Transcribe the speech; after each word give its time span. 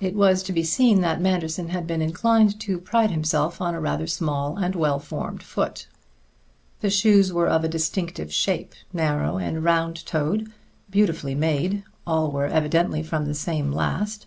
It 0.00 0.14
was 0.16 0.42
to 0.44 0.52
be 0.54 0.62
seen 0.62 1.02
that 1.02 1.20
Manderson 1.20 1.68
had 1.68 1.86
been 1.86 2.00
inclined 2.00 2.58
to 2.60 2.78
pride 2.78 3.10
himself 3.10 3.60
on 3.60 3.74
a 3.74 3.80
rather 3.82 4.06
small 4.06 4.56
and 4.56 4.74
well 4.74 4.98
formed 4.98 5.42
foot. 5.42 5.86
The 6.80 6.88
shoes 6.88 7.34
were 7.34 7.48
of 7.48 7.64
a 7.64 7.68
distinctive 7.68 8.32
shape, 8.32 8.74
narrow 8.94 9.36
and 9.36 9.62
round 9.62 10.06
toed, 10.06 10.50
beautifully 10.88 11.34
made; 11.34 11.82
all 12.06 12.30
were 12.30 12.46
evidently 12.46 13.02
from 13.02 13.26
the 13.26 13.34
same 13.34 13.70
last. 13.70 14.24